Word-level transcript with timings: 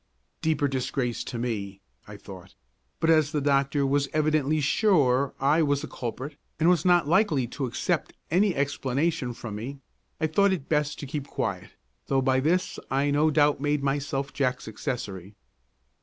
Deeper 0.41 0.67
disgrace 0.67 1.23
to 1.23 1.37
me, 1.37 1.79
I 2.07 2.17
thought; 2.17 2.55
but 2.99 3.11
as 3.11 3.31
the 3.31 3.39
doctor 3.39 3.85
was 3.85 4.07
evidently 4.13 4.59
sure 4.59 5.35
I 5.39 5.61
was 5.61 5.81
the 5.83 5.87
culprit, 5.87 6.37
and 6.59 6.67
was 6.69 6.83
not 6.83 7.07
likely 7.07 7.45
to 7.49 7.67
accept 7.67 8.11
any 8.31 8.55
explanation 8.55 9.31
from 9.31 9.53
me, 9.53 9.77
I 10.19 10.25
thought 10.25 10.53
it 10.53 10.67
best 10.67 10.97
to 11.01 11.05
keep 11.05 11.27
quiet, 11.27 11.73
though 12.07 12.19
by 12.23 12.39
this 12.39 12.79
I 12.89 13.11
no 13.11 13.29
doubt 13.29 13.61
made 13.61 13.83
myself 13.83 14.33
Jack's 14.33 14.67
accessory. 14.67 15.35